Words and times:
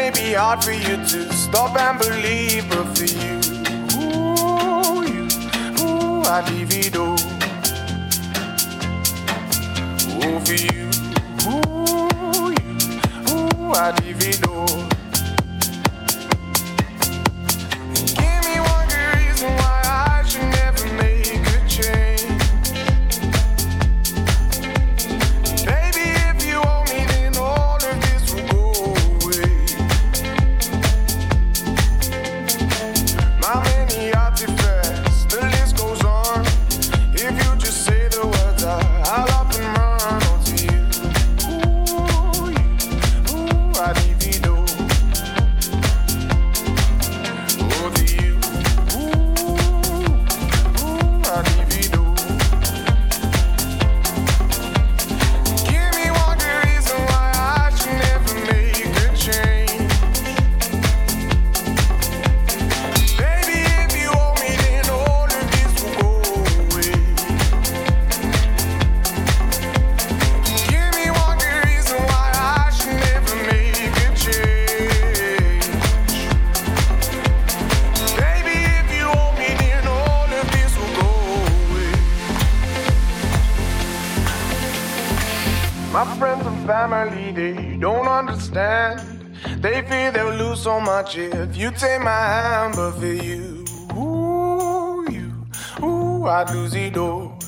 may 0.00 0.10
be 0.10 0.32
hard 0.32 0.64
for 0.64 0.72
you 0.72 0.96
to 0.96 1.30
stop 1.30 1.76
and 1.76 1.98
believe, 1.98 2.66
but 2.70 2.86
for 2.96 3.04
you, 3.04 3.36
ooh, 4.00 5.02
you, 5.12 5.24
ooh, 5.82 6.22
I'd 6.34 6.46
give 6.48 6.72
it 6.72 6.96
all. 6.96 7.18
Ooh, 10.16 10.40
for 10.46 10.58
you, 10.66 10.88
ooh, 11.48 12.48
you, 12.56 12.70
ooh, 13.30 13.72
I'd 13.74 14.02
give 14.02 14.22
it 14.22 14.46
all. 14.48 14.89
Much 90.84 91.18
if. 91.18 91.56
You 91.56 91.70
take 91.72 92.00
my 92.00 92.10
hand, 92.10 92.74
but 92.74 92.92
for 92.92 93.06
you, 93.06 93.64
ooh, 93.94 95.04
you, 95.10 95.30
ooh, 95.84 96.26
I'd 96.26 96.50
lose 96.54 96.74
it 96.74 96.96
all. 96.96 97.38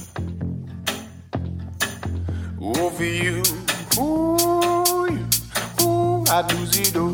Ooh, 2.62 2.91
for 2.91 3.04
you, 3.04 3.43
ooh, 3.98 5.09
you, 5.10 5.26
ooh, 5.82 6.25
I'd 6.28 6.53
lose 6.53 6.76
it 6.78 6.97
all. 6.97 7.12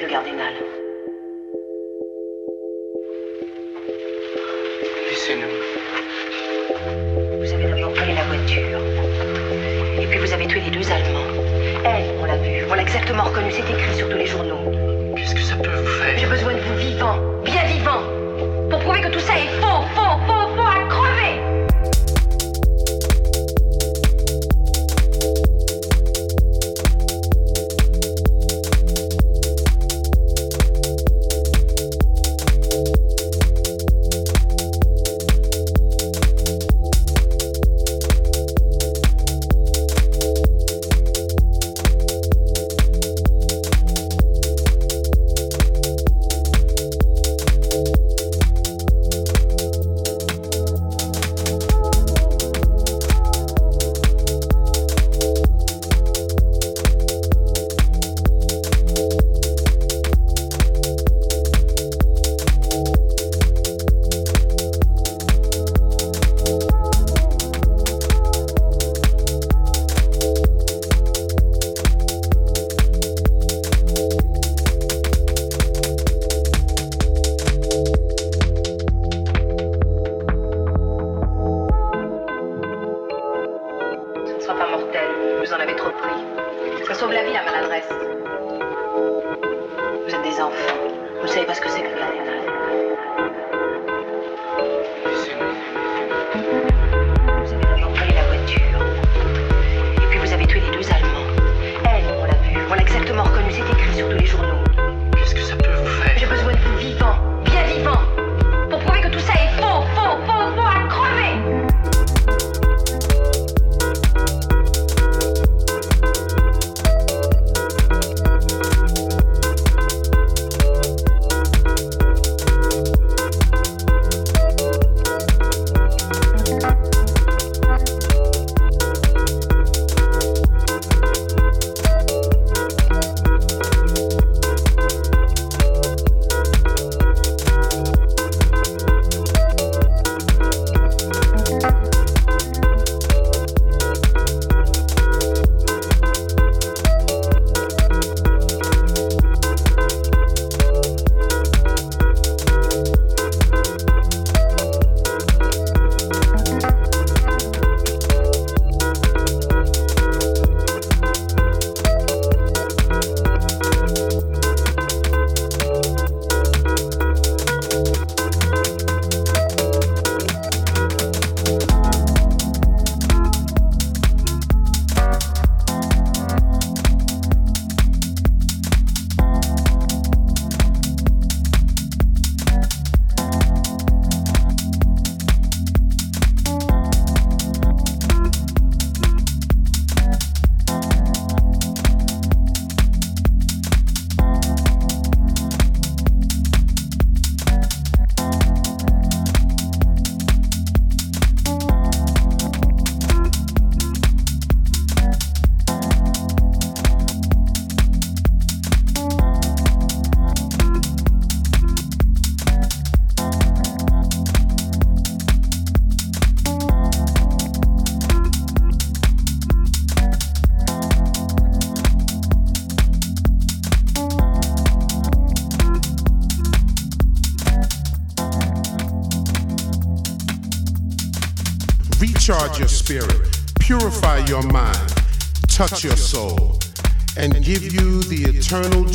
le 0.00 0.08
cardinal 0.08 0.54
Laissez-nous. 5.10 5.52
Vous 7.38 7.52
avez 7.52 7.64
d'abord 7.64 7.90
volé 7.90 8.14
la 8.14 8.24
voiture. 8.24 8.78
Et 10.00 10.06
puis 10.06 10.18
vous 10.18 10.32
avez 10.32 10.46
tué 10.46 10.60
les 10.60 10.70
deux 10.70 10.90
Allemands. 10.90 11.26
Elle, 11.84 12.04
on 12.20 12.24
l'a 12.24 12.36
vu, 12.38 12.64
on 12.70 12.74
l'a 12.74 12.82
exactement 12.82 13.24
reconnu, 13.24 13.50
c'est 13.50 13.70
écrit 13.70 13.94
sur 13.96 14.08
tous 14.08 14.16
les 14.16 14.26
journaux. 14.26 14.72
Qu'est-ce 15.16 15.34
que 15.34 15.42
ça 15.42 15.56
peut 15.56 15.70
vous 15.70 15.86
faire? 15.86 16.18
J'ai 16.18 16.26
besoin 16.26 16.54
de 16.54 16.60
vous 16.60 16.76
vivant, 16.76 17.18
bien 17.44 17.61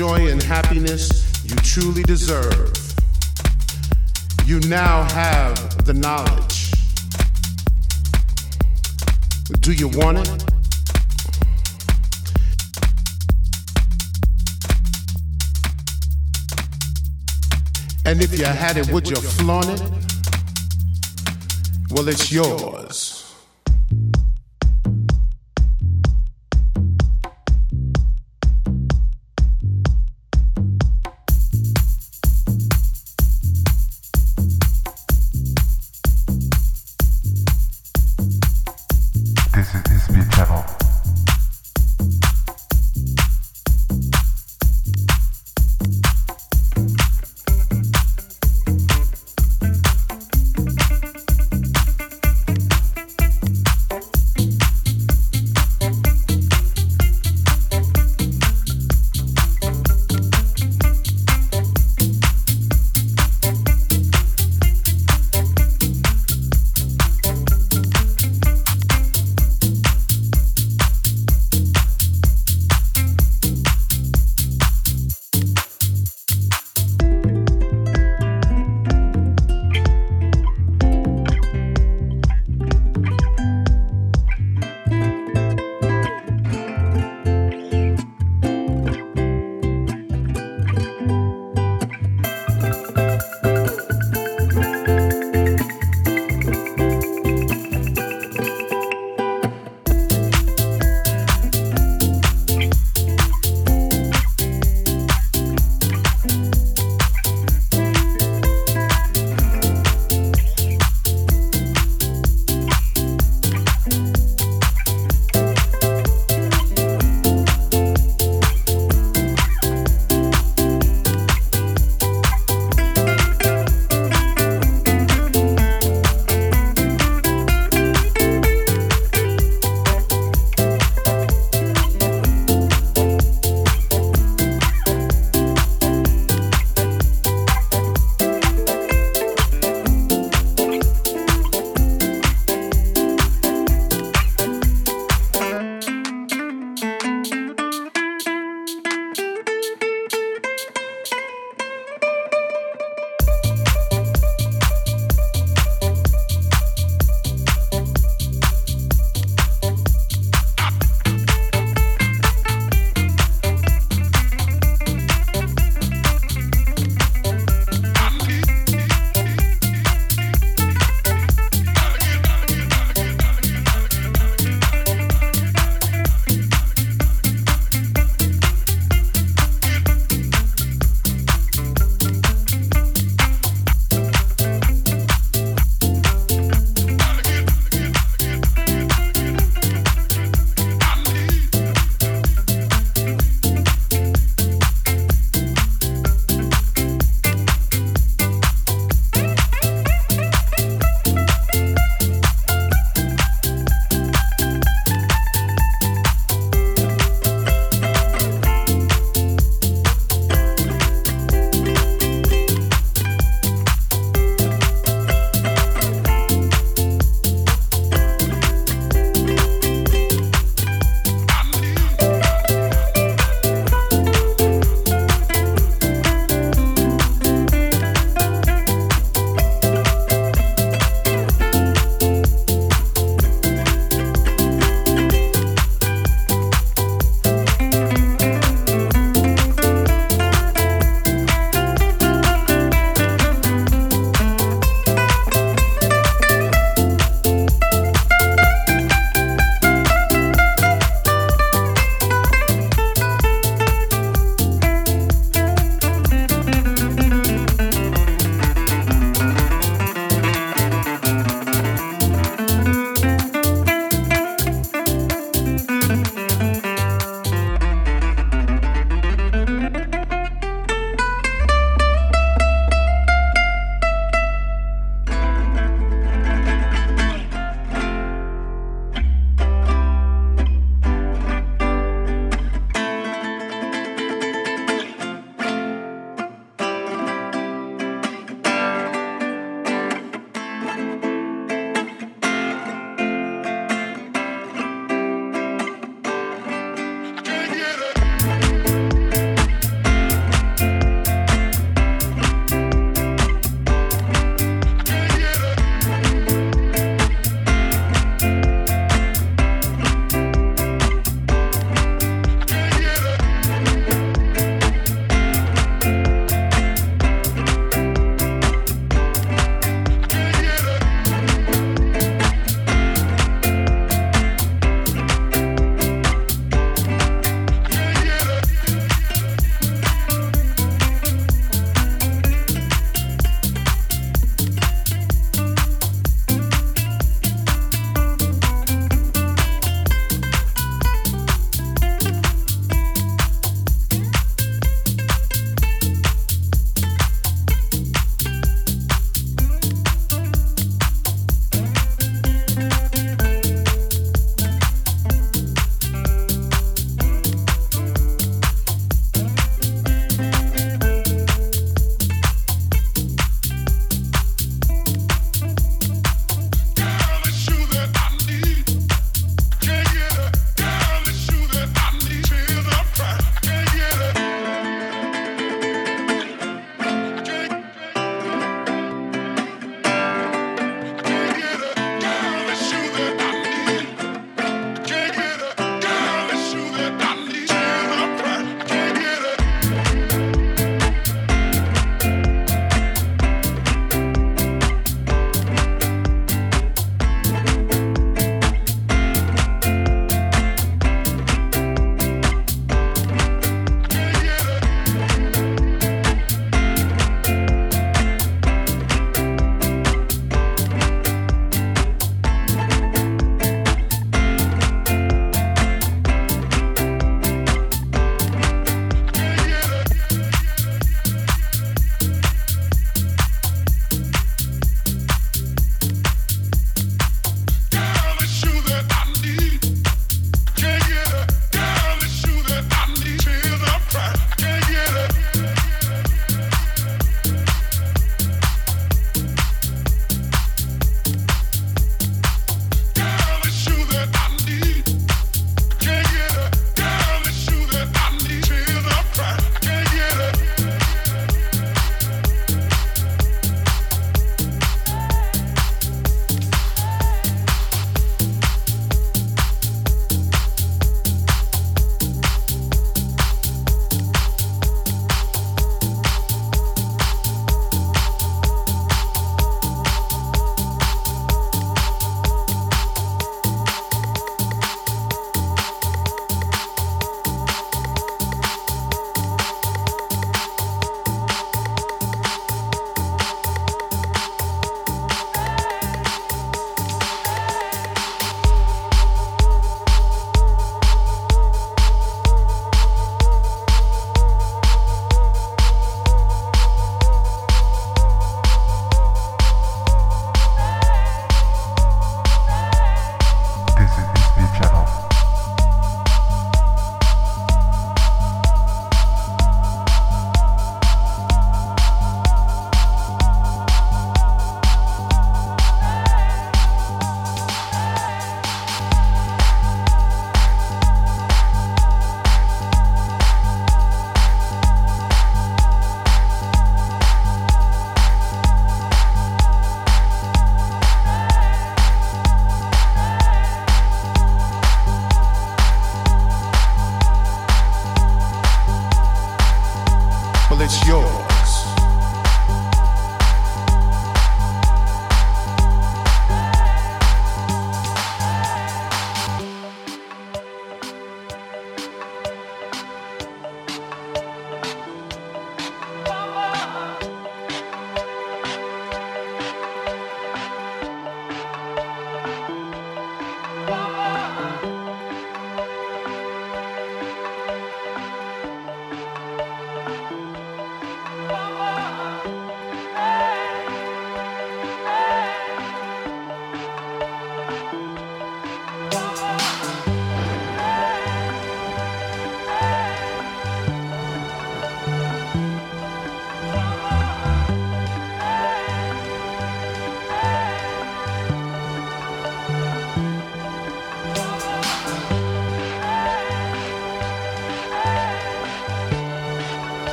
joy 0.00 0.30
and 0.30 0.42
happiness 0.42 1.44
you 1.44 1.54
truly 1.56 2.02
deserve. 2.04 2.72
You 4.46 4.58
now 4.60 5.02
have 5.12 5.84
the 5.84 5.92
knowledge. 5.92 6.70
Do 9.60 9.74
you 9.74 9.88
want 9.88 10.20
it? 10.20 10.28
And 18.06 18.22
if 18.22 18.38
you 18.38 18.46
had 18.46 18.78
it, 18.78 18.90
would 18.90 19.06
you 19.06 19.16
flaunt 19.16 19.68
it? 19.68 19.82
Well, 21.90 22.08
it's 22.08 22.32
yours. 22.32 23.19